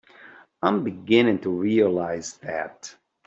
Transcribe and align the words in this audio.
I'm 0.63 0.83
beginning 0.83 1.41
to 1.41 1.51
realize 1.51 2.33
that. 2.37 2.95